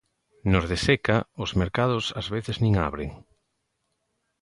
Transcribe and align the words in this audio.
Nos 0.51 0.65
de 0.71 0.77
seca, 0.87 1.17
os 1.43 1.51
mercados 1.61 2.05
ás 2.19 2.27
veces 2.35 2.57
nin 2.63 2.73
abren. 2.87 3.09